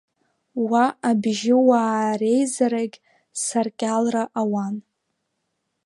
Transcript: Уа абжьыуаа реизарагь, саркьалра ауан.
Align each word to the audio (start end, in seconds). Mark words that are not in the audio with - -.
Уа 0.69 0.85
абжьыуаа 1.09 2.09
реизарагь, 2.21 2.97
саркьалра 3.43 4.23
ауан. 4.39 4.75